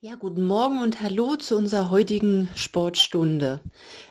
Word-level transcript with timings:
Ja, 0.00 0.14
guten 0.14 0.46
Morgen 0.46 0.80
und 0.80 1.00
hallo 1.00 1.34
zu 1.34 1.56
unserer 1.56 1.90
heutigen 1.90 2.48
Sportstunde. 2.54 3.58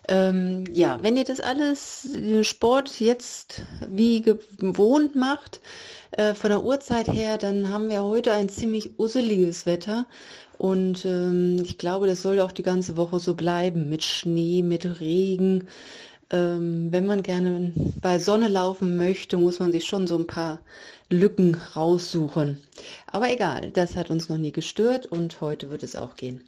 Ähm, 0.10 0.66
ja, 0.74 1.02
wenn 1.02 1.16
ihr 1.16 1.24
das 1.24 1.40
alles, 1.40 2.10
den 2.14 2.44
Sport 2.44 3.00
jetzt 3.00 3.62
wie 3.88 4.22
gewohnt 4.22 5.16
macht, 5.16 5.62
äh, 6.12 6.34
von 6.34 6.50
der 6.50 6.66
Uhrzeit 6.66 7.08
her, 7.08 7.38
dann 7.38 7.70
haben 7.70 7.90
wir 7.90 8.04
heute 8.04 8.34
ein 8.34 8.50
ziemlich 8.50 9.00
usseliges 9.00 9.66
Wetter. 9.66 10.06
Und 10.58 11.06
ähm, 11.06 11.62
ich 11.64 11.78
glaube, 11.78 12.08
das 12.08 12.22
soll 12.22 12.42
auch 12.42 12.52
die 12.52 12.64
ganze 12.64 12.98
Woche 12.98 13.20
so 13.20 13.34
bleiben, 13.34 13.88
mit 13.88 14.04
Schnee, 14.04 14.64
mit 14.64 15.00
Regen. 15.00 15.70
Ähm, 16.30 16.92
wenn 16.92 17.06
man 17.06 17.24
gerne 17.24 17.72
bei 18.02 18.20
Sonne 18.20 18.50
laufen 18.50 18.98
möchte, 18.98 19.38
muss 19.38 19.60
man 19.60 19.72
sich 19.72 19.86
schon 19.86 20.08
so 20.08 20.18
ein 20.18 20.28
paar 20.28 20.60
Lücken 21.10 21.56
raussuchen. 21.56 22.62
Aber 23.10 23.32
egal, 23.32 23.72
das 23.72 23.96
hat 23.96 24.10
uns 24.10 24.28
noch 24.28 24.38
nie 24.38 24.52
gestört 24.52 25.06
und 25.06 25.40
heute 25.40 25.70
wird 25.70 25.84
es 25.84 25.96
auch 25.96 26.18
gehen. 26.18 26.44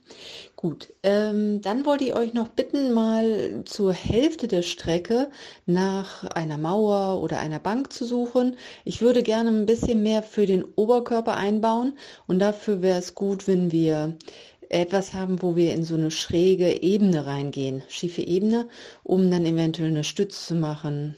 Gut, 0.57 0.91
ähm, 1.03 1.61
dann 1.61 1.85
wollte 1.85 2.03
ich 2.03 2.13
euch 2.13 2.33
noch 2.33 2.49
bitten, 2.49 2.91
mal 2.91 3.61
zur 3.63 3.93
Hälfte 3.93 4.49
der 4.49 4.61
Strecke 4.61 5.29
nach 5.65 6.25
einer 6.25 6.57
Mauer 6.57 7.23
oder 7.23 7.39
einer 7.39 7.59
Bank 7.59 7.93
zu 7.93 8.03
suchen. 8.03 8.57
Ich 8.83 9.01
würde 9.01 9.23
gerne 9.23 9.49
ein 9.49 9.65
bisschen 9.65 10.03
mehr 10.03 10.23
für 10.23 10.45
den 10.45 10.65
Oberkörper 10.75 11.37
einbauen 11.37 11.97
und 12.27 12.39
dafür 12.39 12.81
wäre 12.81 12.99
es 12.99 13.15
gut, 13.15 13.47
wenn 13.47 13.71
wir 13.71 14.17
etwas 14.69 15.13
haben, 15.13 15.41
wo 15.41 15.55
wir 15.55 15.73
in 15.73 15.83
so 15.83 15.95
eine 15.95 16.11
schräge 16.11 16.81
Ebene 16.81 17.25
reingehen, 17.25 17.83
schiefe 17.89 18.21
Ebene, 18.21 18.69
um 19.03 19.29
dann 19.29 19.45
eventuell 19.45 19.89
eine 19.89 20.03
Stütze 20.03 20.47
zu 20.47 20.55
machen 20.55 21.15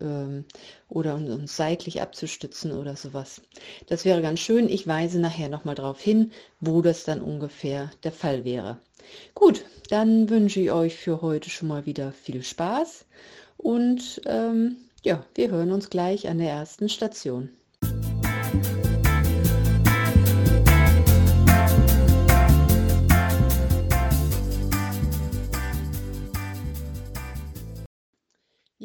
ähm, 0.00 0.44
oder 0.88 1.14
uns 1.14 1.56
seitlich 1.56 2.00
abzustützen 2.00 2.72
oder 2.72 2.96
sowas. 2.96 3.42
Das 3.86 4.04
wäre 4.04 4.22
ganz 4.22 4.40
schön. 4.40 4.68
Ich 4.68 4.86
weise 4.86 5.20
nachher 5.20 5.48
nochmal 5.48 5.74
darauf 5.74 6.00
hin, 6.00 6.32
wo 6.60 6.80
das 6.82 7.04
dann 7.04 7.20
ungefähr 7.20 7.90
der 8.02 8.12
Fall 8.12 8.44
wäre. 8.44 8.78
Gut, 9.34 9.64
dann 9.90 10.30
wünsche 10.30 10.60
ich 10.60 10.72
euch 10.72 10.96
für 10.96 11.20
heute 11.20 11.50
schon 11.50 11.68
mal 11.68 11.84
wieder 11.84 12.12
viel 12.12 12.42
Spaß 12.42 13.04
und 13.58 14.22
ähm, 14.24 14.76
ja, 15.02 15.24
wir 15.34 15.50
hören 15.50 15.72
uns 15.72 15.90
gleich 15.90 16.28
an 16.28 16.38
der 16.38 16.50
ersten 16.50 16.88
Station. 16.88 17.50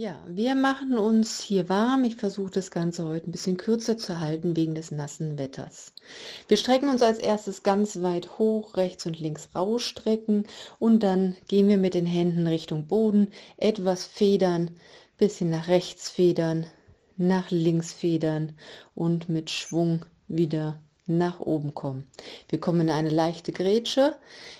Ja, 0.01 0.17
wir 0.29 0.55
machen 0.55 0.97
uns 0.97 1.41
hier 1.41 1.67
warm. 1.67 2.05
Ich 2.05 2.15
versuche 2.15 2.51
das 2.51 2.71
Ganze 2.71 3.03
heute 3.03 3.29
ein 3.29 3.33
bisschen 3.33 3.57
kürzer 3.57 3.97
zu 3.97 4.21
halten 4.21 4.55
wegen 4.55 4.73
des 4.73 4.91
nassen 4.91 5.37
Wetters. 5.37 5.91
Wir 6.47 6.55
strecken 6.55 6.87
uns 6.87 7.01
als 7.01 7.17
erstes 7.17 7.63
ganz 7.63 8.01
weit 8.01 8.39
hoch, 8.39 8.77
rechts 8.77 9.05
und 9.05 9.19
links 9.19 9.49
rausstrecken 9.53 10.47
und 10.79 11.03
dann 11.03 11.35
gehen 11.49 11.67
wir 11.67 11.77
mit 11.77 11.95
den 11.95 12.05
Händen 12.05 12.47
Richtung 12.47 12.87
Boden, 12.87 13.27
etwas 13.57 14.05
federn, 14.05 14.71
bisschen 15.17 15.49
nach 15.49 15.67
rechts 15.67 16.09
federn, 16.09 16.65
nach 17.17 17.51
links 17.51 17.91
federn 17.91 18.53
und 18.95 19.27
mit 19.27 19.49
Schwung 19.49 20.05
wieder 20.29 20.81
nach 21.17 21.39
oben 21.39 21.73
kommen. 21.73 22.07
Wir 22.47 22.59
kommen 22.59 22.81
in 22.81 22.89
eine 22.89 23.09
leichte 23.09 23.51
Grätsche. 23.51 24.15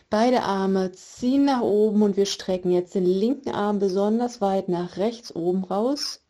Beide 0.09 0.41
Arme 0.43 0.91
ziehen 0.91 1.45
nach 1.45 1.61
oben 1.61 2.01
und 2.01 2.17
wir 2.17 2.25
strecken 2.25 2.71
jetzt 2.71 2.95
den 2.95 3.05
linken 3.05 3.51
Arm 3.51 3.79
besonders 3.79 4.41
weit 4.41 4.69
nach 4.69 4.97
rechts 4.97 5.35
oben 5.35 5.63
raus. 5.63 6.21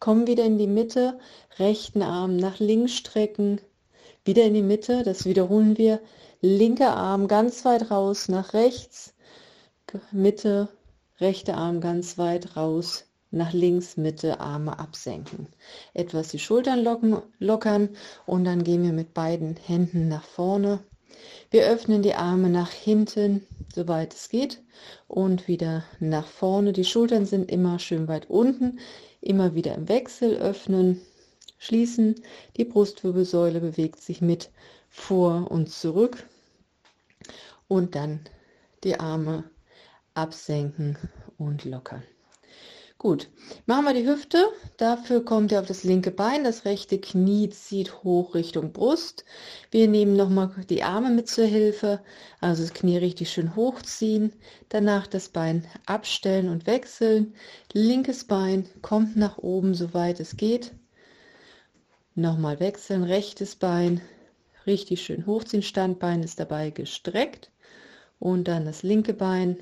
Kommen 0.00 0.26
wieder 0.26 0.44
in 0.44 0.58
die 0.58 0.66
Mitte, 0.66 1.18
rechten 1.58 2.02
Arm 2.02 2.36
nach 2.36 2.58
links 2.58 2.92
strecken, 2.94 3.60
wieder 4.24 4.44
in 4.44 4.54
die 4.54 4.62
Mitte, 4.62 5.02
das 5.02 5.24
wiederholen 5.24 5.76
wir. 5.76 6.00
Linker 6.40 6.96
Arm 6.96 7.28
ganz 7.28 7.64
weit 7.64 7.90
raus 7.90 8.28
nach 8.28 8.52
rechts, 8.54 9.14
Mitte, 10.12 10.68
rechter 11.20 11.56
Arm 11.56 11.80
ganz 11.80 12.18
weit 12.18 12.56
raus 12.56 13.05
nach 13.30 13.52
links, 13.52 13.96
Mitte, 13.96 14.40
Arme 14.40 14.78
absenken. 14.78 15.48
Etwas 15.94 16.28
die 16.28 16.38
Schultern 16.38 16.82
locken, 16.82 17.22
lockern 17.38 17.90
und 18.24 18.44
dann 18.44 18.64
gehen 18.64 18.82
wir 18.82 18.92
mit 18.92 19.14
beiden 19.14 19.56
Händen 19.56 20.08
nach 20.08 20.24
vorne. 20.24 20.80
Wir 21.50 21.66
öffnen 21.66 22.02
die 22.02 22.14
Arme 22.14 22.50
nach 22.50 22.70
hinten, 22.70 23.46
soweit 23.74 24.14
es 24.14 24.28
geht 24.28 24.62
und 25.08 25.48
wieder 25.48 25.84
nach 26.00 26.26
vorne. 26.26 26.72
Die 26.72 26.84
Schultern 26.84 27.26
sind 27.26 27.50
immer 27.50 27.78
schön 27.78 28.08
weit 28.08 28.28
unten, 28.28 28.78
immer 29.20 29.54
wieder 29.54 29.74
im 29.74 29.88
Wechsel 29.88 30.36
öffnen, 30.36 31.00
schließen. 31.58 32.16
Die 32.56 32.64
Brustwirbelsäule 32.64 33.60
bewegt 33.60 34.00
sich 34.00 34.20
mit 34.20 34.50
vor 34.88 35.50
und 35.50 35.70
zurück 35.70 36.26
und 37.68 37.94
dann 37.94 38.20
die 38.84 38.98
Arme 39.00 39.44
absenken 40.14 40.96
und 41.38 41.64
lockern. 41.64 42.02
Gut, 42.98 43.28
machen 43.66 43.84
wir 43.84 43.92
die 43.92 44.06
Hüfte. 44.06 44.48
Dafür 44.78 45.22
kommt 45.22 45.52
ihr 45.52 45.60
auf 45.60 45.66
das 45.66 45.84
linke 45.84 46.10
Bein, 46.10 46.44
das 46.44 46.64
rechte 46.64 46.98
Knie 46.98 47.50
zieht 47.50 48.02
hoch 48.02 48.34
Richtung 48.34 48.72
Brust. 48.72 49.26
Wir 49.70 49.86
nehmen 49.86 50.16
nochmal 50.16 50.50
die 50.70 50.82
Arme 50.82 51.10
mit 51.10 51.28
zur 51.28 51.44
Hilfe, 51.44 52.00
also 52.40 52.62
das 52.62 52.72
Knie 52.72 52.96
richtig 52.96 53.30
schön 53.30 53.54
hochziehen. 53.54 54.32
Danach 54.70 55.06
das 55.06 55.28
Bein 55.28 55.66
abstellen 55.84 56.48
und 56.48 56.66
wechseln. 56.66 57.34
Linkes 57.74 58.24
Bein 58.24 58.66
kommt 58.80 59.14
nach 59.14 59.36
oben, 59.36 59.74
soweit 59.74 60.18
es 60.18 60.38
geht. 60.38 60.72
Nochmal 62.14 62.60
wechseln, 62.60 63.04
rechtes 63.04 63.56
Bein 63.56 64.00
richtig 64.66 65.02
schön 65.02 65.26
hochziehen. 65.26 65.62
Standbein 65.62 66.22
ist 66.22 66.40
dabei 66.40 66.70
gestreckt. 66.70 67.52
Und 68.18 68.48
dann 68.48 68.64
das 68.64 68.82
linke 68.82 69.12
Bein 69.12 69.58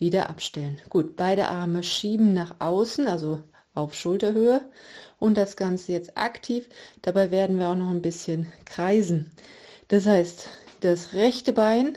wieder 0.00 0.28
abstellen. 0.28 0.80
Gut, 0.88 1.14
beide 1.14 1.48
Arme 1.48 1.84
schieben 1.84 2.34
nach 2.34 2.56
außen, 2.58 3.06
also 3.06 3.40
auf 3.74 3.94
Schulterhöhe 3.94 4.62
und 5.20 5.36
das 5.36 5.56
Ganze 5.56 5.92
jetzt 5.92 6.16
aktiv. 6.16 6.68
Dabei 7.02 7.30
werden 7.30 7.60
wir 7.60 7.68
auch 7.68 7.76
noch 7.76 7.90
ein 7.90 8.02
bisschen 8.02 8.52
kreisen. 8.64 9.30
Das 9.86 10.06
heißt, 10.06 10.48
das 10.80 11.12
rechte 11.12 11.52
Bein 11.52 11.96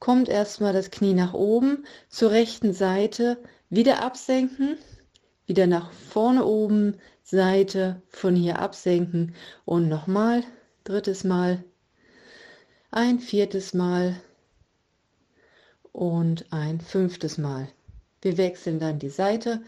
kommt 0.00 0.28
erstmal 0.28 0.72
das 0.72 0.90
Knie 0.90 1.14
nach 1.14 1.32
oben, 1.32 1.86
zur 2.08 2.32
rechten 2.32 2.74
Seite 2.74 3.38
wieder 3.70 4.02
absenken, 4.02 4.76
wieder 5.46 5.66
nach 5.66 5.92
vorne 5.92 6.44
oben, 6.44 6.96
Seite 7.22 8.02
von 8.08 8.36
hier 8.36 8.58
absenken 8.58 9.34
und 9.64 9.88
nochmal, 9.88 10.44
drittes 10.84 11.24
Mal, 11.24 11.64
ein 12.90 13.18
viertes 13.18 13.74
Mal, 13.74 14.16
und 15.96 16.44
ein 16.50 16.78
fünftes 16.78 17.38
Mal. 17.38 17.68
Wir 18.20 18.36
wechseln 18.36 18.78
dann 18.78 18.98
die 18.98 19.08
Seite. 19.08 19.62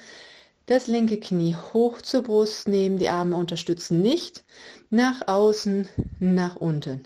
Das 0.66 0.86
linke 0.86 1.18
Knie 1.18 1.56
hoch 1.72 2.02
zur 2.02 2.22
Brust 2.22 2.68
nehmen, 2.68 2.98
die 2.98 3.08
Arme 3.08 3.34
unterstützen 3.34 4.02
nicht, 4.02 4.44
nach 4.90 5.26
außen, 5.26 5.88
nach 6.20 6.56
unten. 6.56 7.04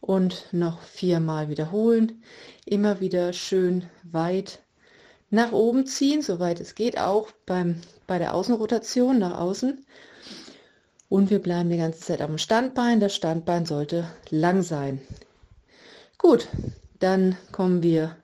Und 0.00 0.46
noch 0.50 0.82
viermal 0.82 1.48
wiederholen. 1.48 2.22
Immer 2.66 3.00
wieder 3.00 3.32
schön 3.32 3.84
weit 4.02 4.58
nach 5.30 5.52
oben 5.52 5.86
ziehen, 5.86 6.20
soweit 6.20 6.58
es 6.60 6.74
geht, 6.74 6.98
auch 6.98 7.30
beim, 7.46 7.80
bei 8.08 8.18
der 8.18 8.34
Außenrotation 8.34 9.20
nach 9.20 9.38
außen. 9.38 9.86
Und 11.08 11.30
wir 11.30 11.38
bleiben 11.38 11.70
die 11.70 11.78
ganze 11.78 12.00
Zeit 12.00 12.20
am 12.20 12.38
Standbein. 12.38 12.98
Das 12.98 13.14
Standbein 13.14 13.66
sollte 13.66 14.08
lang 14.30 14.62
sein. 14.62 15.00
Gut, 16.18 16.48
dann 16.98 17.36
kommen 17.52 17.84
wir 17.84 18.16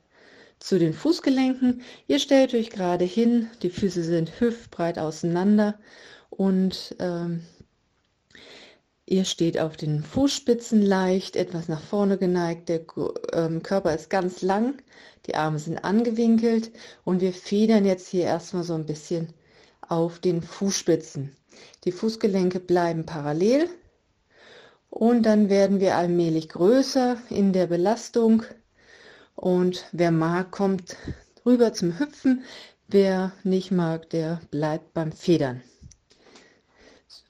zu 0.61 0.79
den 0.79 0.93
Fußgelenken. 0.93 1.83
Ihr 2.07 2.21
stellt 2.21 2.55
euch 2.55 2.71
gerade 2.71 3.05
hin, 3.05 3.49
die 3.63 3.71
Füße 3.71 4.05
sind 4.05 4.41
hüftbreit 4.41 4.99
auseinander. 4.99 5.79
Und 6.29 6.95
ähm, 7.01 7.41
ihr 9.07 9.25
steht 9.25 9.59
auf 9.59 9.77
den 9.77 10.05
Fußspitzen 10.05 10.83
leicht, 10.83 11.35
etwas 11.35 11.67
nach 11.67 11.81
vorne 11.81 12.19
geneigt, 12.19 12.69
der 12.69 12.83
ähm, 13.33 13.63
Körper 13.63 13.95
ist 13.95 14.11
ganz 14.11 14.43
lang, 14.43 14.81
die 15.27 15.35
Arme 15.35 15.59
sind 15.59 15.79
angewinkelt. 15.79 16.71
Und 17.05 17.21
wir 17.21 17.33
federn 17.33 17.85
jetzt 17.85 18.09
hier 18.09 18.25
erstmal 18.25 18.63
so 18.63 18.75
ein 18.75 18.87
bisschen 18.87 19.33
auf 19.81 20.21
den 20.21 20.43
Fußspitzen. 20.43 21.35
Die 21.85 21.93
Fußgelenke 21.93 22.61
bleiben 22.61 23.07
parallel. 23.07 23.69
Und 24.91 25.23
dann 25.23 25.49
werden 25.49 25.81
wir 25.81 25.97
allmählich 25.97 26.49
größer 26.49 27.17
in 27.31 27.53
der 27.53 27.67
Belastung 27.67 28.43
und 29.41 29.87
wer 29.93 30.11
mag, 30.11 30.51
kommt 30.51 30.97
rüber 31.47 31.73
zum 31.73 31.99
Hüpfen. 31.99 32.45
Wer 32.89 33.33
nicht 33.43 33.71
mag, 33.71 34.11
der 34.11 34.41
bleibt 34.51 34.93
beim 34.93 35.13
Federn. 35.13 35.63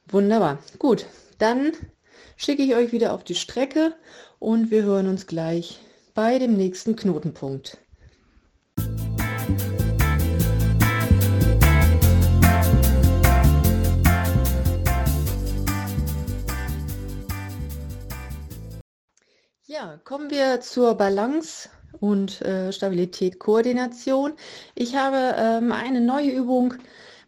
Wunderbar. 0.08 0.58
Gut, 0.78 1.06
dann 1.38 1.72
schicke 2.36 2.62
ich 2.62 2.74
euch 2.74 2.90
wieder 2.90 3.12
auf 3.12 3.22
die 3.22 3.36
Strecke 3.36 3.94
und 4.40 4.72
wir 4.72 4.82
hören 4.82 5.06
uns 5.06 5.28
gleich 5.28 5.78
bei 6.14 6.40
dem 6.40 6.56
nächsten 6.56 6.96
Knotenpunkt. 6.96 7.78
Ja, 19.66 20.00
kommen 20.02 20.30
wir 20.30 20.60
zur 20.60 20.96
Balance 20.96 21.68
und 21.98 22.40
äh, 22.42 22.72
Stabilität, 22.72 23.38
Koordination. 23.38 24.32
Ich 24.75 24.96
habe 24.96 25.34
ähm, 25.37 25.72
eine 25.72 26.00
neue 26.00 26.31
Übung 26.31 26.75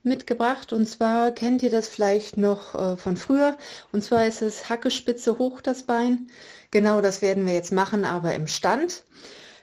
mitgebracht 0.03 0.73
und 0.73 0.89
zwar 0.89 1.31
kennt 1.31 1.63
ihr 1.63 1.71
das 1.71 1.89
vielleicht 1.89 2.37
noch 2.37 2.75
äh, 2.75 2.97
von 2.97 3.17
früher 3.17 3.57
und 3.93 4.03
zwar 4.03 4.27
ist 4.27 4.43
es 4.43 4.69
Hackespitze 4.69 5.39
hoch 5.39 5.61
das 5.61 5.85
Bein. 5.85 6.29
Genau 6.71 7.01
das 7.01 7.23
werden 7.23 7.47
wir 7.47 7.55
jetzt 7.55 7.73
machen, 7.73 8.05
aber 8.05 8.35
im 8.35 8.47
Stand. 8.47 9.05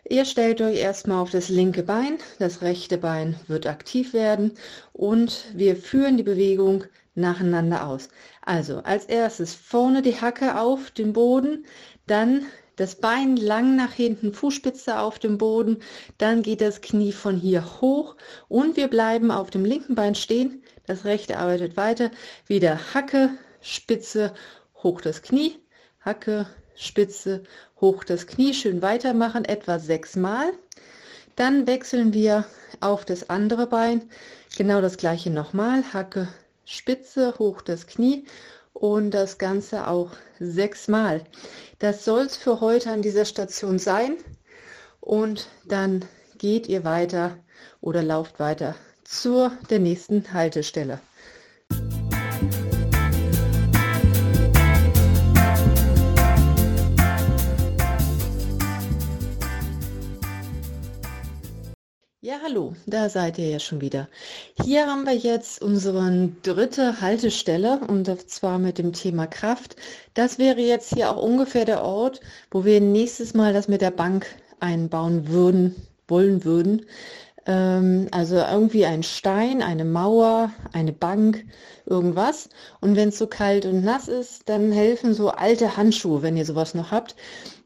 Ihr 0.08 0.26
stellt 0.26 0.62
euch 0.62 0.78
erstmal 0.80 1.22
auf 1.22 1.30
das 1.30 1.50
linke 1.50 1.84
Bein, 1.84 2.18
das 2.40 2.62
rechte 2.62 2.98
Bein 2.98 3.36
wird 3.48 3.68
aktiv 3.68 4.14
werden 4.14 4.54
und 4.94 5.46
wir 5.54 5.76
führen 5.76 6.18
die 6.18 6.24
Bewegung 6.24 6.86
nacheinander 7.16 7.86
aus. 7.86 8.10
Also 8.42 8.80
als 8.80 9.06
erstes 9.06 9.54
vorne 9.54 10.02
die 10.02 10.20
Hacke 10.20 10.60
auf 10.60 10.92
den 10.92 11.14
Boden, 11.14 11.66
dann 12.08 12.46
das 12.80 12.96
Bein 12.96 13.36
lang 13.36 13.76
nach 13.76 13.92
hinten, 13.92 14.34
Fußspitze 14.34 15.00
auf 15.00 15.20
dem 15.20 15.38
Boden, 15.38 15.82
dann 16.18 16.44
geht 16.44 16.62
das 16.62 16.80
Knie 16.80 17.12
von 17.12 17.36
hier 17.36 17.82
hoch 17.82 18.16
und 18.48 18.78
wir 18.78 18.88
bleiben 18.88 19.32
auf 19.32 19.50
dem 19.50 19.66
linken 19.66 19.96
Bein 19.96 20.16
stehen. 20.16 20.64
Das 20.86 21.04
rechte 21.04 21.38
arbeitet 21.38 21.76
weiter. 21.76 22.10
Wieder 22.48 22.80
Hacke, 22.94 23.32
Spitze, 23.60 24.34
hoch 24.82 25.02
das 25.02 25.22
Knie, 25.22 25.60
Hacke, 26.00 26.48
Spitze, 26.76 27.44
hoch 27.82 28.06
das 28.06 28.28
Knie. 28.28 28.54
Schön 28.54 28.82
weitermachen, 28.82 29.44
etwa 29.44 29.78
sechsmal. 29.78 30.54
Dann 31.36 31.68
wechseln 31.68 32.14
wir 32.14 32.46
auf 32.80 33.04
das 33.04 33.30
andere 33.30 33.68
Bein. 33.68 34.10
Genau 34.58 34.80
das 34.80 34.96
gleiche 34.96 35.32
nochmal. 35.32 35.84
Hacke, 35.92 36.30
Spitze, 36.64 37.34
hoch 37.40 37.62
das 37.62 37.88
Knie 37.88 38.26
und 38.80 39.12
das 39.12 39.38
Ganze 39.38 39.88
auch 39.88 40.12
sechsmal. 40.40 41.24
Das 41.80 42.06
soll 42.06 42.24
es 42.24 42.38
für 42.38 42.62
heute 42.62 42.92
an 42.92 43.02
dieser 43.02 43.26
Station 43.26 43.78
sein 43.78 44.16
und 45.02 45.48
dann 45.66 46.06
geht 46.38 46.68
ihr 46.68 46.86
weiter 46.86 47.38
oder 47.82 48.02
lauft 48.02 48.40
weiter 48.40 48.76
zur 49.04 49.52
der 49.70 49.80
nächsten 49.80 50.34
Haltestelle. 50.34 51.02
Hallo, 62.50 62.74
da 62.88 63.10
seid 63.10 63.38
ihr 63.38 63.48
ja 63.48 63.60
schon 63.60 63.80
wieder. 63.80 64.08
Hier 64.64 64.88
haben 64.88 65.06
wir 65.06 65.16
jetzt 65.16 65.62
unsere 65.62 66.30
dritte 66.42 67.00
Haltestelle 67.00 67.80
und 67.88 68.08
zwar 68.30 68.58
mit 68.58 68.80
dem 68.80 68.92
Thema 68.92 69.28
Kraft. 69.28 69.76
Das 70.16 70.40
wäre 70.40 70.60
jetzt 70.60 70.94
hier 70.94 71.12
auch 71.12 71.22
ungefähr 71.22 71.66
der 71.66 71.84
Ort, 71.84 72.22
wo 72.50 72.66
wir 72.66 72.82
nächstes 72.82 73.36
Mal 73.36 73.54
das 73.54 73.68
mit 73.68 73.82
der 73.82 73.92
Bank 73.92 74.26
einbauen 74.60 75.28
würden, 75.28 75.76
wollen 76.08 76.44
würden. 76.44 76.88
Ähm, 77.46 78.08
also 78.12 78.36
irgendwie 78.36 78.86
ein 78.86 79.04
Stein, 79.04 79.62
eine 79.62 79.86
Mauer, 79.86 80.52
eine 80.74 80.94
Bank, 80.94 81.46
irgendwas. 81.86 82.50
Und 82.82 82.96
wenn 82.96 83.10
es 83.10 83.18
so 83.18 83.28
kalt 83.28 83.66
und 83.66 83.84
nass 83.84 84.08
ist, 84.08 84.48
dann 84.50 84.72
helfen 84.72 85.14
so 85.14 85.30
alte 85.30 85.78
Handschuhe, 85.78 86.22
wenn 86.22 86.38
ihr 86.38 86.46
sowas 86.46 86.74
noch 86.74 86.92
habt. 86.92 87.16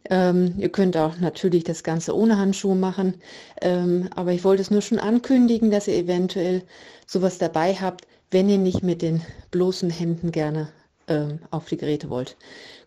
Ähm, 0.09 0.55
ihr 0.57 0.69
könnt 0.69 0.97
auch 0.97 1.17
natürlich 1.19 1.63
das 1.63 1.83
Ganze 1.83 2.15
ohne 2.15 2.37
Handschuhe 2.37 2.75
machen, 2.75 3.15
ähm, 3.61 4.09
aber 4.15 4.33
ich 4.33 4.43
wollte 4.43 4.61
es 4.61 4.69
nur 4.69 4.81
schon 4.81 4.99
ankündigen, 4.99 5.71
dass 5.71 5.87
ihr 5.87 5.95
eventuell 5.95 6.63
sowas 7.07 7.37
dabei 7.37 7.75
habt, 7.75 8.05
wenn 8.29 8.49
ihr 8.49 8.57
nicht 8.57 8.83
mit 8.83 9.01
den 9.01 9.21
bloßen 9.51 9.89
Händen 9.89 10.31
gerne 10.31 10.67
ähm, 11.07 11.39
auf 11.51 11.65
die 11.69 11.77
Geräte 11.77 12.09
wollt. 12.09 12.35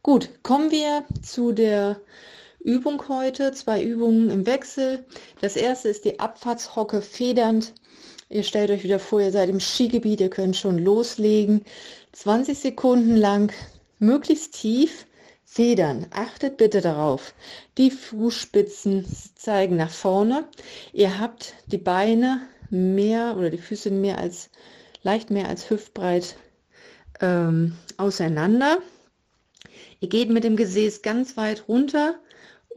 Gut, 0.02 0.28
kommen 0.42 0.70
wir 0.70 1.04
zu 1.22 1.52
der 1.52 1.96
Übung 2.66 3.06
heute. 3.08 3.52
Zwei 3.52 3.80
Übungen 3.80 4.28
im 4.28 4.44
Wechsel. 4.44 5.04
Das 5.40 5.54
erste 5.54 5.88
ist 5.88 6.04
die 6.04 6.18
Abfahrtshocke 6.18 7.00
federnd. 7.00 7.72
Ihr 8.28 8.42
stellt 8.42 8.72
euch 8.72 8.82
wieder 8.82 8.98
vor, 8.98 9.20
ihr 9.20 9.30
seid 9.30 9.48
im 9.48 9.60
Skigebiet, 9.60 10.20
ihr 10.20 10.30
könnt 10.30 10.56
schon 10.56 10.78
loslegen. 10.78 11.64
20 12.10 12.58
Sekunden 12.58 13.14
lang, 13.14 13.52
möglichst 14.00 14.54
tief 14.54 15.06
Federn. 15.44 16.06
Achtet 16.10 16.56
bitte 16.56 16.80
darauf. 16.80 17.34
Die 17.78 17.92
Fußspitzen 17.92 19.06
zeigen 19.36 19.76
nach 19.76 19.92
vorne. 19.92 20.48
Ihr 20.92 21.20
habt 21.20 21.54
die 21.66 21.78
Beine 21.78 22.40
mehr 22.69 23.36
oder 23.38 23.48
die 23.48 23.58
Füße 23.58 23.92
mehr 23.92 24.19
als 24.19 24.50
leicht 25.04 25.30
mehr 25.30 25.48
als 25.48 25.70
hüftbreit 25.70 26.34
ähm, 27.20 27.76
auseinander. 27.96 28.78
Ihr 30.00 30.08
geht 30.08 30.30
mit 30.30 30.42
dem 30.42 30.56
Gesäß 30.56 31.02
ganz 31.02 31.36
weit 31.36 31.69
runter 31.69 32.19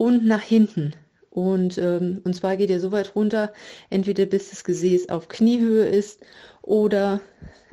und 0.00 0.24
nach 0.24 0.40
hinten. 0.40 0.94
Und, 1.28 1.76
ähm, 1.76 2.22
und 2.24 2.34
zwar 2.34 2.56
geht 2.56 2.70
ihr 2.70 2.80
so 2.80 2.90
weit 2.90 3.14
runter, 3.14 3.52
entweder 3.90 4.24
bis 4.24 4.48
das 4.48 4.64
Gesäß 4.64 5.10
auf 5.10 5.28
Kniehöhe 5.28 5.84
ist 5.84 6.20
oder 6.62 7.20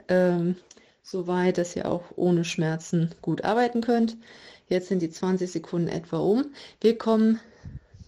ähm, 0.10 0.58
so 1.02 1.26
weit, 1.28 1.58
dass 1.58 1.74
ihr 1.78 1.90
auch 1.90 2.04
ohne 2.18 2.44
Schmerzen 2.44 3.12
gut 3.22 3.46
arbeiten 3.46 3.80
könnt. 3.80 4.18
Jetzt 4.68 4.90
sind 4.90 5.02
die 5.02 5.10
20 5.10 5.50
Sekunden 5.50 5.88
etwa 5.88 6.18
um. 6.18 6.52
Wir 6.82 6.98
kommen 6.98 7.40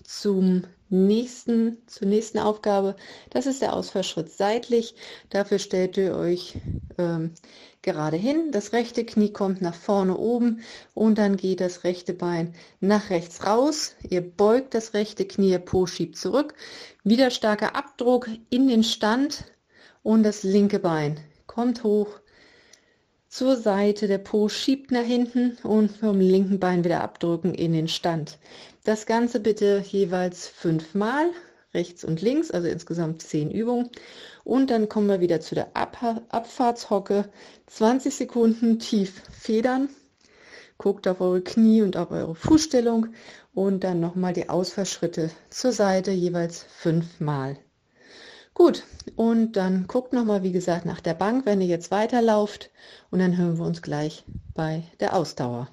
zum 0.04 0.66
nächsten, 0.90 1.78
zur 1.88 2.08
nächsten 2.08 2.40
Aufgabe. 2.40 2.96
Das 3.30 3.46
ist 3.46 3.62
der 3.62 3.74
Ausfallschritt 3.74 4.32
seitlich. 4.32 4.96
Dafür 5.30 5.60
stellt 5.60 5.98
ihr 5.98 6.16
euch 6.16 6.56
ähm, 6.98 7.34
gerade 7.82 8.18
hin. 8.18 8.52
Das 8.52 8.74
rechte 8.74 9.06
Knie 9.06 9.32
kommt 9.32 9.62
nach 9.62 9.76
vorne 9.76 10.18
oben 10.18 10.62
und 10.94 11.18
dann 11.18 11.38
geht 11.38 11.62
das 11.62 11.84
rechte 11.84 12.14
Bein 12.14 12.54
nach 12.80 13.10
rechts 13.10 13.46
raus. 13.46 13.96
Ihr 14.10 14.22
beugt 14.22 14.74
das 14.74 14.94
rechte 14.94 15.26
Knie, 15.26 15.58
Po 15.60 15.86
schiebt 15.86 16.18
zurück. 16.18 16.54
Wieder 17.04 17.32
starker 17.32 17.76
Abdruck 17.76 18.28
in 18.50 18.68
den 18.68 18.84
Stand 18.84 19.46
und 20.04 20.24
das 20.24 20.44
linke 20.44 20.80
Bein 20.80 21.20
kommt 21.48 21.84
hoch 21.84 22.20
zur 23.30 23.58
Seite, 23.58 24.08
der 24.08 24.18
Po 24.18 24.50
schiebt 24.50 24.92
nach 24.92 25.04
hinten 25.04 25.58
und 25.64 25.92
vom 25.92 26.20
linken 26.20 26.60
Bein 26.60 26.84
wieder 26.84 27.04
abdrücken 27.04 27.54
in 27.54 27.74
den 27.74 27.88
Stand. 27.88 28.40
Das 28.90 29.06
Ganze 29.06 29.40
bitte 29.40 29.84
jeweils 29.88 30.48
fünfmal, 30.48 31.30
rechts 31.76 32.04
und 32.04 32.24
links, 32.24 32.50
also 32.50 32.68
insgesamt 32.68 33.22
zehn 33.22 33.52
Übungen. 33.52 33.92
Und 34.44 34.72
dann 34.72 34.90
kommen 34.90 35.08
wir 35.08 35.20
wieder 35.20 35.42
zu 35.42 35.54
der 35.54 35.76
Ab 35.76 36.24
Abfahrtshocke. 36.30 37.30
20 37.68 38.16
Sekunden 38.16 38.80
tief 38.80 39.22
federn. 39.32 39.90
Guckt 40.80 41.08
auf 41.08 41.22
eure 41.22 41.42
Knie 41.42 41.84
und 41.84 41.98
auf 41.98 42.10
eure 42.10 42.34
Fußstellung 42.34 43.10
und 43.54 43.84
dann 43.84 44.00
nochmal 44.00 44.34
die 44.34 44.50
Ausfallschritte 44.50 45.30
zur 45.52 45.72
Seite, 45.72 46.10
jeweils 46.10 46.64
fünfmal. 46.64 47.60
Gut, 48.56 48.86
und 49.16 49.52
dann 49.52 49.86
guckt 49.86 50.14
nochmal, 50.14 50.42
wie 50.42 50.52
gesagt, 50.52 50.88
nach 50.88 51.00
der 51.00 51.14
Bank, 51.14 51.46
wenn 51.46 51.62
ihr 51.62 51.68
jetzt 51.68 51.92
weiterlauft. 51.92 52.72
Und 53.12 53.20
dann 53.20 53.38
hören 53.38 53.60
wir 53.60 53.68
uns 53.68 53.84
gleich 53.84 54.24
bei 54.56 54.82
der 55.00 55.16
Ausdauer. 55.16 55.68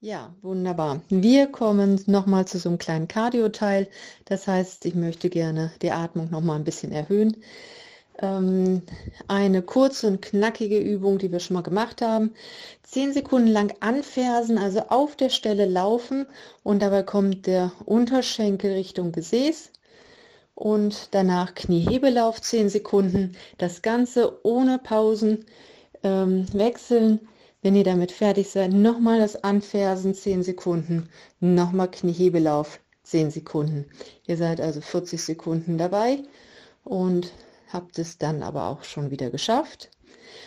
Ja, 0.00 0.34
wunderbar. 0.42 1.02
Wir 1.08 1.46
kommen 1.48 2.00
nochmal 2.06 2.46
zu 2.46 2.58
so 2.58 2.68
einem 2.68 2.78
kleinen 2.78 3.08
Cardio-Teil. 3.08 3.88
Das 4.26 4.46
heißt, 4.46 4.84
ich 4.86 4.94
möchte 4.94 5.28
gerne 5.30 5.72
die 5.82 5.90
Atmung 5.90 6.30
nochmal 6.30 6.56
ein 6.56 6.64
bisschen 6.64 6.92
erhöhen 6.92 7.36
ähm, 8.20 8.82
eine 9.28 9.62
kurze 9.62 10.06
und 10.08 10.22
knackige 10.22 10.78
Übung, 10.78 11.18
die 11.18 11.30
wir 11.32 11.40
schon 11.40 11.54
mal 11.54 11.62
gemacht 11.62 12.02
haben. 12.02 12.34
Zehn 12.82 13.12
Sekunden 13.12 13.48
lang 13.48 13.74
anfersen, 13.80 14.58
also 14.58 14.80
auf 14.88 15.16
der 15.16 15.30
Stelle 15.30 15.66
laufen 15.66 16.26
und 16.62 16.82
dabei 16.82 17.02
kommt 17.02 17.46
der 17.46 17.72
Unterschenkel 17.84 18.72
Richtung 18.72 19.12
Gesäß 19.12 19.70
und 20.54 21.08
danach 21.12 21.54
Kniehebelauf 21.54 22.40
10 22.40 22.68
Sekunden. 22.68 23.36
Das 23.58 23.82
Ganze 23.82 24.44
ohne 24.44 24.78
Pausen 24.78 25.44
ähm, 26.02 26.46
wechseln. 26.52 27.20
Wenn 27.60 27.74
ihr 27.74 27.84
damit 27.84 28.12
fertig 28.12 28.50
seid, 28.50 28.72
nochmal 28.72 29.18
das 29.18 29.42
Anfersen 29.42 30.14
10 30.14 30.44
Sekunden, 30.44 31.08
nochmal 31.40 31.90
Kniehebelauf 31.90 32.80
10 33.02 33.32
Sekunden. 33.32 33.86
Ihr 34.26 34.36
seid 34.36 34.60
also 34.60 34.80
40 34.80 35.20
Sekunden 35.20 35.76
dabei 35.76 36.22
und 36.84 37.32
habt 37.72 37.98
es 37.98 38.16
dann 38.16 38.44
aber 38.44 38.68
auch 38.68 38.84
schon 38.84 39.10
wieder 39.10 39.30
geschafft, 39.30 39.90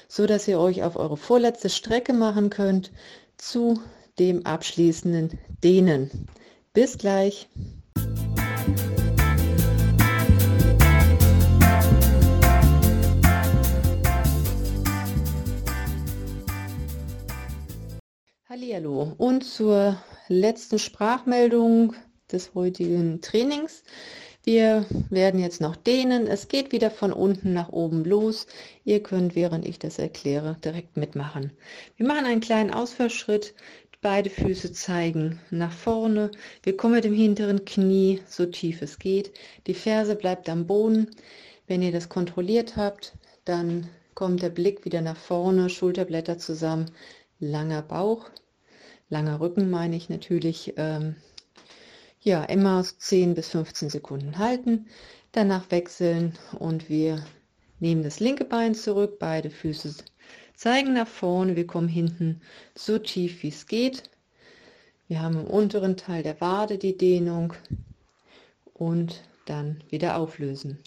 so 0.07 0.25
dass 0.25 0.47
ihr 0.47 0.59
euch 0.59 0.83
auf 0.83 0.95
eure 0.95 1.17
vorletzte 1.17 1.69
Strecke 1.69 2.13
machen 2.13 2.49
könnt 2.49 2.91
zu 3.35 3.81
dem 4.17 4.45
abschließenden 4.45 5.37
Dehnen. 5.63 6.27
Bis 6.73 6.97
gleich. 6.97 7.49
Hallihallo 18.51 19.13
und 19.17 19.45
zur 19.45 19.95
letzten 20.27 20.77
Sprachmeldung 20.77 21.93
des 22.29 22.53
heutigen 22.53 23.21
Trainings. 23.21 23.81
Wir 24.43 24.85
werden 25.09 25.39
jetzt 25.39 25.61
noch 25.61 25.77
dehnen. 25.77 26.27
Es 26.27 26.49
geht 26.49 26.73
wieder 26.73 26.91
von 26.91 27.13
unten 27.13 27.53
nach 27.53 27.69
oben 27.69 28.03
los. 28.03 28.47
Ihr 28.83 29.01
könnt, 29.01 29.35
während 29.35 29.65
ich 29.65 29.79
das 29.79 29.99
erkläre, 29.99 30.57
direkt 30.65 30.97
mitmachen. 30.97 31.53
Wir 31.95 32.05
machen 32.05 32.25
einen 32.25 32.41
kleinen 32.41 32.73
Ausfallschritt. 32.73 33.53
Beide 34.01 34.29
Füße 34.29 34.73
zeigen 34.73 35.39
nach 35.49 35.71
vorne. 35.71 36.29
Wir 36.61 36.75
kommen 36.75 36.95
mit 36.95 37.05
dem 37.05 37.13
hinteren 37.13 37.63
Knie 37.63 38.19
so 38.27 38.45
tief 38.45 38.81
es 38.81 38.99
geht. 38.99 39.31
Die 39.65 39.73
Ferse 39.73 40.17
bleibt 40.17 40.49
am 40.49 40.67
Boden. 40.67 41.07
Wenn 41.67 41.81
ihr 41.81 41.93
das 41.93 42.09
kontrolliert 42.09 42.75
habt, 42.75 43.13
dann 43.45 43.87
kommt 44.13 44.41
der 44.41 44.49
Blick 44.49 44.83
wieder 44.83 44.99
nach 44.99 45.15
vorne, 45.15 45.69
Schulterblätter 45.69 46.37
zusammen, 46.37 46.91
langer 47.39 47.81
Bauch, 47.81 48.29
langer 49.11 49.39
Rücken 49.39 49.69
meine 49.69 49.95
ich 49.95 50.09
natürlich. 50.09 50.73
Ähm, 50.77 51.15
ja, 52.23 52.43
immer 52.43 52.83
10 52.83 53.33
bis 53.33 53.49
15 53.49 53.89
Sekunden 53.89 54.37
halten, 54.37 54.87
danach 55.31 55.71
wechseln 55.71 56.37
und 56.59 56.87
wir 56.87 57.25
nehmen 57.79 58.03
das 58.03 58.19
linke 58.19 58.45
Bein 58.45 58.75
zurück, 58.75 59.17
beide 59.19 59.49
Füße 59.49 59.95
zeigen 60.55 60.93
nach 60.93 61.07
vorne, 61.07 61.55
wir 61.55 61.65
kommen 61.65 61.87
hinten 61.87 62.41
so 62.75 62.99
tief 62.99 63.41
wie 63.41 63.47
es 63.47 63.65
geht. 63.65 64.03
Wir 65.07 65.21
haben 65.21 65.39
im 65.39 65.47
unteren 65.47 65.97
Teil 65.97 66.21
der 66.21 66.39
Wade 66.39 66.77
die 66.77 66.95
Dehnung 66.95 67.53
und 68.75 69.23
dann 69.45 69.83
wieder 69.89 70.17
auflösen. 70.17 70.77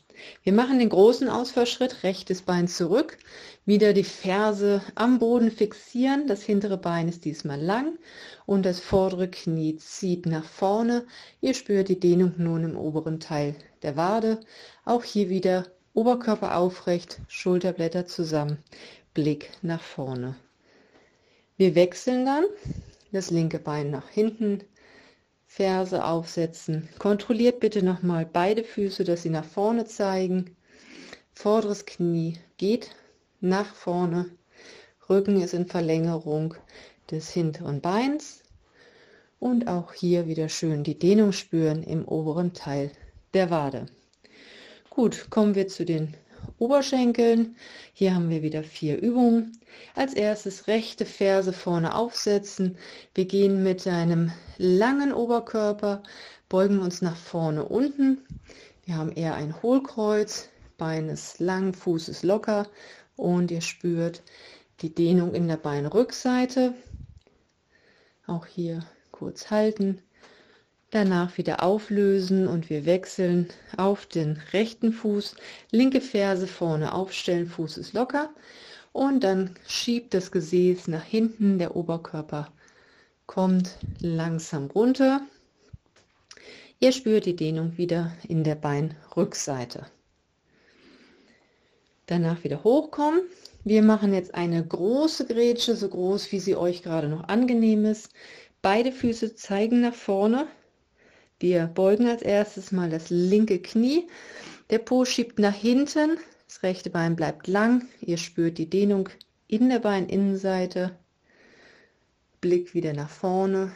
Wir 0.43 0.53
machen 0.53 0.79
den 0.79 0.89
großen 0.89 1.29
Ausfallschritt, 1.29 2.03
rechtes 2.03 2.43
Bein 2.43 2.69
zurück, 2.69 3.19
wieder 3.67 3.93
die 3.93 4.05
Ferse 4.05 4.83
am 4.95 5.19
Boden 5.19 5.51
fixieren, 5.51 6.27
das 6.27 6.43
hintere 6.43 6.77
Bein 6.77 7.09
ist 7.09 7.25
diesmal 7.25 7.61
lang 7.61 7.99
und 8.47 8.65
das 8.65 8.81
vordere 8.81 9.29
Knie 9.29 9.77
zieht 9.77 10.27
nach 10.27 10.45
vorne. 10.45 11.07
Ihr 11.41 11.55
spürt 11.55 11.89
die 11.89 12.01
Dehnung 12.01 12.35
nun 12.37 12.65
im 12.65 12.77
oberen 12.77 13.21
Teil 13.21 13.55
der 13.83 13.97
Wade. 13.97 14.41
Auch 14.85 15.05
hier 15.05 15.29
wieder 15.29 15.67
Oberkörper 15.95 16.57
aufrecht, 16.57 17.21
Schulterblätter 17.29 18.07
zusammen, 18.07 18.59
Blick 19.15 19.51
nach 19.63 19.83
vorne. 19.83 20.37
Wir 21.57 21.75
wechseln 21.75 22.27
dann 22.27 22.45
das 23.13 23.31
linke 23.31 23.61
Bein 23.61 23.91
nach 23.91 24.09
hinten, 24.09 24.65
Ferse 25.57 26.05
aufsetzen. 26.05 26.89
Kontrolliert 26.99 27.61
bitte 27.61 27.85
nochmal 27.85 28.27
beide 28.27 28.65
Füße, 28.65 29.05
dass 29.05 29.23
sie 29.23 29.31
nach 29.31 29.45
vorne 29.45 29.85
zeigen. 29.85 30.57
Vorderes 31.33 31.87
Knie 31.87 32.39
geht 32.57 32.91
nach 33.41 33.73
vorne. 33.73 34.31
Rücken 35.09 35.41
ist 35.41 35.55
in 35.55 35.69
Verlängerung 35.69 36.57
des 37.09 37.31
hinteren 37.31 37.81
Beins. 37.81 38.43
Und 39.39 39.69
auch 39.69 39.93
hier 39.93 40.27
wieder 40.27 40.49
schön 40.49 40.83
die 40.83 40.99
Dehnung 40.99 41.31
spüren 41.31 41.85
im 41.85 42.05
oberen 42.05 42.53
Teil 42.53 42.91
der 43.33 43.49
Wade. 43.51 43.87
Gut, 44.91 45.31
kommen 45.31 45.55
wir 45.55 45.69
zu 45.69 45.85
den 45.85 46.15
Oberschenkeln. 46.59 47.57
Hier 47.93 48.15
haben 48.15 48.31
wir 48.31 48.43
wieder 48.43 48.63
vier 48.63 49.01
Übungen. 49.01 49.59
Als 49.95 50.15
erstes 50.15 50.67
rechte 50.67 51.05
Ferse 51.05 51.53
vorne 51.53 51.95
aufsetzen. 51.95 52.77
Wir 53.15 53.25
gehen 53.25 53.63
mit 53.63 53.87
einem 53.87 54.33
langen 54.59 55.13
Oberkörper, 55.13 56.03
beugen 56.49 56.79
uns 56.79 57.03
nach 57.03 57.17
vorne 57.17 57.65
unten. 57.65 58.19
Wir 58.85 58.97
haben 58.97 59.13
eher 59.13 59.35
ein 59.35 59.63
Hohlkreuz, 59.63 60.49
Bein 60.77 61.09
ist 61.09 61.41
lang, 61.41 61.73
Fuß 61.73 62.09
ist 62.09 62.23
locker 62.25 62.69
und 63.17 63.51
ihr 63.51 63.61
spürt 63.61 64.23
die 64.81 64.95
Dehnung 64.95 65.35
in 65.35 65.49
der 65.49 65.57
Beinrückseite. 65.57 66.75
Auch 68.27 68.47
hier 68.47 68.81
kurz 69.13 69.51
halten 69.51 70.03
Danach 70.95 71.39
wieder 71.39 71.65
auflösen 71.65 72.47
und 72.47 72.71
wir 72.71 72.87
wechseln 72.87 73.49
auf 73.77 74.07
den 74.07 74.41
rechten 74.53 74.93
Fuß. 74.93 75.35
Linke 75.73 76.01
Ferse 76.01 76.47
vorne 76.47 76.95
aufstellen, 76.95 77.49
Fuß 77.49 77.79
ist 77.79 77.95
locker. 77.95 78.31
Und 78.93 79.25
dann 79.25 79.57
schiebt 79.67 80.15
das 80.15 80.31
Gesäß 80.31 80.87
nach 80.87 81.03
hinten, 81.03 81.59
der 81.59 81.75
Oberkörper 81.75 82.53
kommt 83.27 83.77
langsam 83.99 84.67
runter. 84.67 85.23
Ihr 86.79 86.93
spürt 86.93 87.27
die 87.27 87.35
Dehnung 87.35 87.77
wieder 87.77 88.13
in 88.29 88.45
der 88.45 88.55
Beinrückseite. 88.55 89.87
Danach 92.07 92.45
wieder 92.45 92.63
hochkommen. 92.63 93.23
Wir 93.65 93.83
machen 93.83 94.15
jetzt 94.15 94.33
eine 94.37 94.65
große 94.65 95.27
Grätsche, 95.27 95.75
so 95.75 95.89
groß 95.89 96.31
wie 96.31 96.39
sie 96.39 96.55
euch 96.55 96.85
gerade 96.85 97.09
noch 97.09 97.25
angenehm 97.25 97.85
ist. 97.85 98.11
Beide 98.63 98.93
Füße 98.93 99.35
zeigen 99.35 99.81
nach 99.81 99.95
vorne, 99.95 100.47
wir 101.41 101.67
beugen 101.67 102.09
als 102.09 102.23
erstes 102.23 102.71
mal 102.71 102.91
das 102.91 103.11
linke 103.11 103.59
Knie. 103.59 104.09
Der 104.71 104.79
Po 104.79 105.05
schiebt 105.05 105.39
nach 105.39 105.55
hinten. 105.55 106.19
Das 106.47 106.63
rechte 106.63 106.91
Bein 106.91 107.17
bleibt 107.17 107.49
lang. 107.49 107.87
Ihr 108.01 108.19
spürt 108.19 108.59
die 108.59 108.71
Dehnung 108.71 109.09
in 109.49 109.69
der 109.69 109.81
Beininnenseite. 109.81 110.97
Blick 112.41 112.75
wieder 112.75 112.93
nach 112.93 113.11
vorne. 113.11 113.73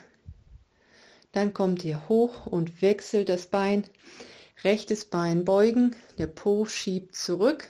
Dann 1.32 1.52
kommt 1.52 1.84
ihr 1.84 2.08
hoch 2.08 2.46
und 2.46 2.80
wechselt 2.80 3.28
das 3.28 3.46
Bein. 3.46 3.84
Rechtes 4.62 5.04
Bein 5.04 5.44
beugen. 5.44 5.96
Der 6.16 6.28
Po 6.28 6.64
schiebt 6.64 7.16
zurück. 7.16 7.68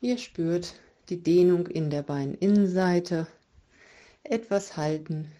Ihr 0.00 0.18
spürt 0.18 0.74
die 1.08 1.22
Dehnung 1.22 1.66
in 1.68 1.88
der 1.88 2.02
Beininnenseite. 2.02 3.28
Etwas 4.24 4.76
halten. 4.76 5.30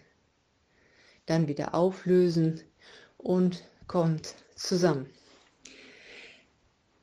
Dann 1.25 1.47
wieder 1.49 1.75
auflösen 1.75 2.61
und 3.27 3.61
kommt 3.87 4.35
zusammen. 4.55 5.05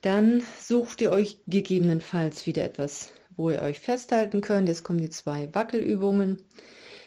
Dann 0.00 0.43
sucht 0.61 1.02
ihr 1.02 1.12
euch 1.12 1.38
gegebenenfalls 1.47 2.47
wieder 2.47 2.64
etwas, 2.64 3.12
wo 3.37 3.50
ihr 3.50 3.61
euch 3.61 3.78
festhalten 3.78 4.40
könnt. 4.40 4.69
Jetzt 4.69 4.85
kommen 4.85 5.00
die 5.00 5.11
zwei 5.11 5.54
Wackelübungen. 5.54 6.43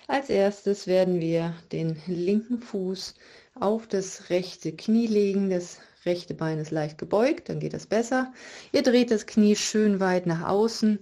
Als 0.07 0.29
erstes 0.29 0.85
werden 0.85 1.19
wir 1.19 1.55
den 1.71 1.99
linken 2.05 2.61
Fuß 2.61 3.15
auf 3.55 3.87
das 3.87 4.29
rechte 4.29 4.71
Knie 4.75 5.07
legen. 5.07 5.49
Das 5.49 5.79
rechte 6.05 6.35
Bein 6.35 6.59
ist 6.59 6.71
leicht 6.71 6.99
gebeugt, 6.99 7.49
dann 7.49 7.59
geht 7.59 7.73
das 7.73 7.87
besser. 7.87 8.31
Ihr 8.71 8.83
dreht 8.83 9.09
das 9.09 9.25
Knie 9.25 9.55
schön 9.55 9.99
weit 9.99 10.27
nach 10.27 10.47
außen. 10.47 10.99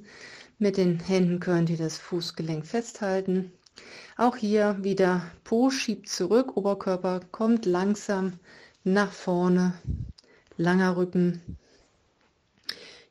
Mit 0.58 0.78
den 0.78 1.02
Händen 1.02 1.42
könnt 1.42 1.70
ihr 1.70 1.78
das 1.78 1.98
Fußgelenk 1.98 2.66
festhalten. 2.66 3.52
Auch 4.18 4.38
hier 4.38 4.78
wieder 4.82 5.30
Po 5.44 5.70
schiebt 5.70 6.08
zurück, 6.08 6.56
Oberkörper 6.56 7.20
kommt 7.32 7.66
langsam 7.66 8.40
nach 8.86 9.12
vorne, 9.12 9.74
langer 10.56 10.96
Rücken. 10.96 11.42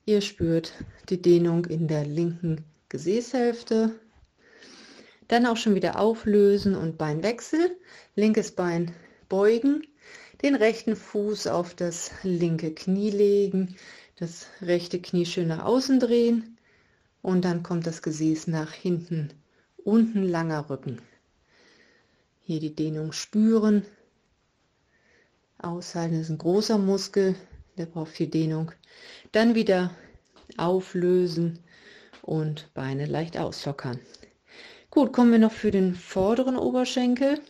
Ihr 0.06 0.22
spürt 0.22 0.72
die 1.10 1.20
Dehnung 1.20 1.66
in 1.66 1.88
der 1.88 2.06
linken 2.06 2.64
Gesäßhälfte. 2.88 4.00
Dann 5.28 5.44
auch 5.44 5.58
schon 5.58 5.74
wieder 5.74 5.98
auflösen 5.98 6.74
und 6.74 6.96
Beinwechsel. 6.96 7.76
Linkes 8.14 8.52
Bein 8.52 8.94
beugen, 9.28 9.86
den 10.42 10.54
rechten 10.54 10.96
Fuß 10.96 11.48
auf 11.48 11.74
das 11.74 12.12
linke 12.22 12.72
Knie 12.72 13.10
legen, 13.10 13.76
das 14.16 14.46
rechte 14.62 15.02
Knie 15.02 15.26
schön 15.26 15.48
nach 15.48 15.64
außen 15.64 16.00
drehen 16.00 16.56
und 17.20 17.44
dann 17.44 17.62
kommt 17.62 17.86
das 17.86 18.00
Gesäß 18.00 18.46
nach 18.46 18.72
hinten 18.72 19.30
unten 19.84 20.22
langer 20.22 20.68
Rücken. 20.70 21.00
Hier 22.42 22.60
die 22.60 22.74
Dehnung 22.74 23.12
spüren. 23.12 23.84
Aushalten 25.58 26.20
ist 26.20 26.30
ein 26.30 26.38
großer 26.38 26.78
Muskel, 26.78 27.34
der 27.78 27.86
braucht 27.86 28.12
viel 28.12 28.26
Dehnung. 28.26 28.72
Dann 29.32 29.54
wieder 29.54 29.94
auflösen 30.56 31.58
und 32.22 32.72
Beine 32.74 33.06
leicht 33.06 33.38
auslockern. 33.38 33.98
Gut, 34.90 35.12
kommen 35.12 35.32
wir 35.32 35.38
noch 35.38 35.52
für 35.52 35.70
den 35.70 35.94
vorderen 35.94 36.56
Oberschenkel. 36.56 37.40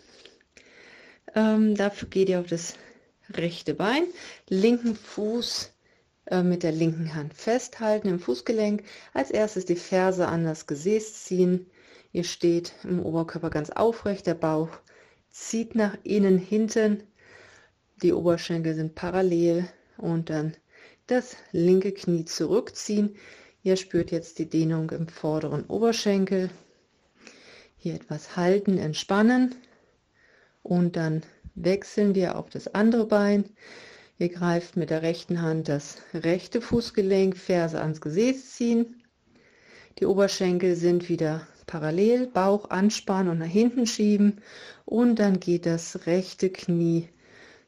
Ähm, 1.34 1.74
dafür 1.74 2.08
geht 2.08 2.28
ihr 2.28 2.40
auf 2.40 2.46
das 2.46 2.74
rechte 3.32 3.74
Bein, 3.74 4.04
linken 4.48 4.94
Fuß 4.94 5.72
äh, 6.26 6.42
mit 6.42 6.62
der 6.62 6.72
linken 6.72 7.14
Hand 7.14 7.34
festhalten 7.34 8.08
im 8.08 8.20
Fußgelenk. 8.20 8.84
Als 9.12 9.30
erstes 9.30 9.64
die 9.64 9.76
Ferse 9.76 10.28
an 10.28 10.44
das 10.44 10.66
Gesäß 10.66 11.24
ziehen, 11.24 11.66
Ihr 12.14 12.22
steht 12.22 12.74
im 12.84 13.04
Oberkörper 13.04 13.50
ganz 13.50 13.70
aufrecht, 13.70 14.28
der 14.28 14.34
Bauch 14.34 14.68
zieht 15.30 15.74
nach 15.74 15.98
innen 16.04 16.38
hinten, 16.38 17.02
die 18.02 18.12
Oberschenkel 18.12 18.76
sind 18.76 18.94
parallel 18.94 19.68
und 19.96 20.30
dann 20.30 20.54
das 21.08 21.36
linke 21.50 21.90
Knie 21.90 22.24
zurückziehen. 22.24 23.16
Ihr 23.64 23.76
spürt 23.76 24.12
jetzt 24.12 24.38
die 24.38 24.48
Dehnung 24.48 24.90
im 24.90 25.08
vorderen 25.08 25.64
Oberschenkel. 25.66 26.50
Hier 27.78 27.94
etwas 27.94 28.36
halten, 28.36 28.78
entspannen 28.78 29.56
und 30.62 30.94
dann 30.94 31.24
wechseln 31.56 32.14
wir 32.14 32.38
auf 32.38 32.48
das 32.48 32.72
andere 32.76 33.06
Bein. 33.06 33.50
Ihr 34.18 34.28
greift 34.28 34.76
mit 34.76 34.90
der 34.90 35.02
rechten 35.02 35.42
Hand 35.42 35.68
das 35.68 35.96
rechte 36.14 36.60
Fußgelenk, 36.60 37.36
Ferse 37.36 37.80
ans 37.80 38.00
Gesäß 38.00 38.52
ziehen. 38.52 39.02
Die 39.98 40.06
Oberschenkel 40.06 40.76
sind 40.76 41.08
wieder 41.08 41.48
parallel, 41.74 42.28
Bauch 42.28 42.70
anspannen 42.70 43.32
und 43.32 43.38
nach 43.38 43.46
hinten 43.46 43.84
schieben 43.84 44.40
und 44.84 45.18
dann 45.18 45.40
geht 45.40 45.66
das 45.66 46.06
rechte 46.06 46.48
Knie 46.48 47.08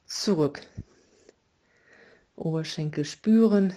zurück. 0.04 0.60
Oberschenkel 2.36 3.04
spüren. 3.04 3.72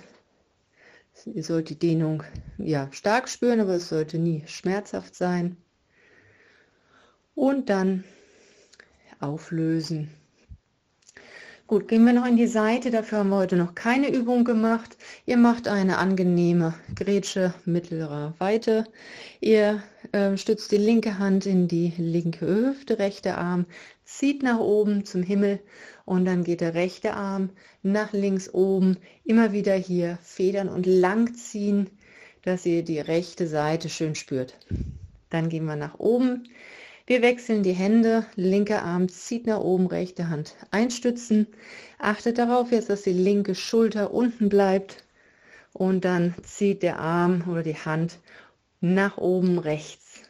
Ihr 1.25 1.43
sollt 1.43 1.69
die 1.69 1.79
Dehnung 1.79 2.21
ja 2.59 2.91
stark 2.91 3.27
spüren, 3.27 3.59
aber 3.59 3.74
es 3.74 3.89
sollte 3.89 4.19
nie 4.19 4.43
schmerzhaft 4.45 5.15
sein. 5.15 5.57
Und 7.33 7.71
dann 7.71 8.03
auflösen. 9.19 10.12
Gut, 11.69 11.88
gehen 11.88 12.03
wir 12.03 12.13
noch 12.13 12.25
in 12.25 12.36
die 12.36 12.48
Seite. 12.48 12.89
Dafür 12.91 13.19
haben 13.19 13.29
wir 13.29 13.38
heute 13.38 13.55
noch 13.55 13.75
keine 13.75 14.12
Übung 14.12 14.43
gemacht. 14.43 14.98
Ihr 15.25 15.38
macht 15.38 15.67
eine 15.67 15.98
angenehme 16.00 16.74
Grätsche 16.95 17.53
mittlerer 17.65 18.33
Weite. 18.39 18.86
Ihr 19.39 19.83
äh, 20.12 20.38
stützt 20.38 20.72
die 20.72 20.78
linke 20.78 21.20
Hand 21.20 21.46
in 21.46 21.68
die 21.68 21.94
linke 21.98 22.46
Hüfte, 22.46 23.00
rechter 23.00 23.38
Arm 23.38 23.66
zieht 24.04 24.44
nach 24.44 24.60
oben 24.60 25.06
zum 25.06 25.24
Himmel 25.24 25.60
und 26.06 26.25
dann 26.25 26.44
geht 26.44 26.62
der 26.62 26.74
rechte 26.74 27.13
Arm 27.13 27.51
nach 27.84 28.13
links 28.13 28.54
oben. 28.54 28.98
Immer 29.24 29.51
wieder 29.51 29.75
hier 29.75 30.18
federn 30.24 30.70
und 30.70 30.86
lang 30.86 31.34
ziehen, 31.36 31.89
dass 32.44 32.66
ihr 32.66 32.84
die 32.84 33.00
rechte 33.00 33.48
Seite 33.48 33.89
schön 33.89 34.16
spürt. 34.16 34.58
Dann 35.30 35.50
gehen 35.50 35.66
wir 35.66 35.75
nach 35.75 36.00
oben 36.00 36.44
wir 37.10 37.24
wechseln 37.24 37.63
die 37.63 37.74
Hände, 37.74 38.24
linker 38.36 38.84
Arm 38.84 39.10
zieht 39.10 39.48
nach 39.48 39.62
oben, 39.62 39.88
rechte 39.88 40.30
Hand 40.30 40.56
einstützen. 40.70 41.48
Achtet 41.98 42.38
darauf 42.38 42.72
jetzt, 42.72 42.92
dass 42.92 43.01
die 43.01 43.13
linke 43.13 43.56
Schulter 43.56 44.13
unten 44.13 44.48
bleibt 44.48 45.04
und 45.74 46.06
dann 46.06 46.36
zieht 46.44 46.84
der 46.84 47.00
Arm 47.00 47.46
oder 47.50 47.63
die 47.63 47.78
Hand 47.78 48.20
nach 48.81 49.17
oben 49.17 49.59
rechts. 49.59 50.24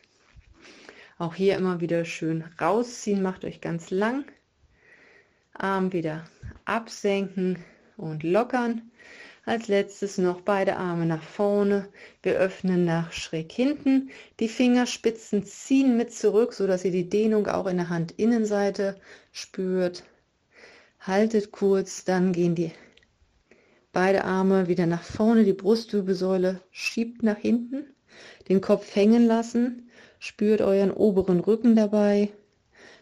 Auch 1.17 1.35
hier 1.35 1.57
immer 1.57 1.81
wieder 1.81 2.05
schön 2.05 2.43
rausziehen, 2.59 3.21
macht 3.21 3.43
euch 3.45 3.61
ganz 3.61 3.91
lang. 3.91 4.25
Arm 5.53 5.91
wieder 5.91 6.25
absenken 6.65 7.59
und 7.97 8.23
lockern. 8.23 8.89
Als 9.45 9.67
letztes 9.67 10.17
noch 10.17 10.41
beide 10.41 10.77
Arme 10.77 11.05
nach 11.05 11.23
vorne. 11.23 11.89
Wir 12.21 12.35
öffnen 12.35 12.85
nach 12.85 13.11
schräg 13.11 13.51
hinten. 13.51 14.11
Die 14.39 14.47
Fingerspitzen 14.47 15.43
ziehen 15.43 15.97
mit 15.97 16.13
zurück, 16.13 16.53
so 16.53 16.67
dass 16.67 16.85
ihr 16.85 16.91
die 16.91 17.09
Dehnung 17.09 17.47
auch 17.47 17.65
in 17.65 17.77
der 17.77 17.89
Handinnenseite 17.89 18.99
spürt. 19.31 20.03
Haltet 20.99 21.51
kurz, 21.51 22.05
dann 22.05 22.31
gehen 22.31 22.55
die 22.55 22.71
beide 23.91 24.23
Arme 24.23 24.67
wieder 24.67 24.85
nach 24.85 25.03
vorne. 25.03 25.43
Die 25.43 25.53
Brustwirbelsäule 25.53 26.61
schiebt 26.71 27.23
nach 27.23 27.37
hinten. 27.37 27.85
Den 28.49 28.61
Kopf 28.61 28.95
hängen 28.95 29.25
lassen. 29.25 29.89
Spürt 30.19 30.61
euren 30.61 30.91
oberen 30.91 31.39
Rücken 31.39 31.75
dabei. 31.75 32.29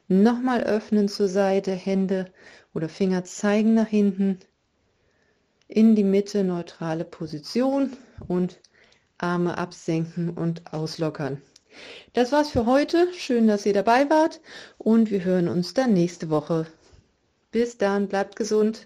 Nochmal 0.07 0.63
öffnen 0.63 1.09
zur 1.09 1.27
Seite, 1.27 1.71
Hände 1.71 2.31
oder 2.73 2.89
Finger 2.89 3.23
zeigen 3.23 3.73
nach 3.73 3.87
hinten 3.87 4.39
in 5.67 5.95
die 5.95 6.03
Mitte, 6.03 6.43
neutrale 6.43 7.03
Position 7.03 7.91
und 8.27 8.59
Arme 9.17 9.57
absenken 9.57 10.29
und 10.29 10.73
auslockern. 10.73 11.41
Das 12.13 12.31
war's 12.31 12.49
für 12.49 12.65
heute. 12.65 13.07
Schön, 13.13 13.47
dass 13.47 13.65
ihr 13.65 13.73
dabei 13.73 14.09
wart 14.09 14.39
und 14.77 15.11
wir 15.11 15.23
hören 15.23 15.47
uns 15.47 15.73
dann 15.73 15.93
nächste 15.93 16.29
Woche. 16.29 16.67
Bis 17.51 17.77
dann, 17.77 18.07
bleibt 18.07 18.35
gesund. 18.35 18.85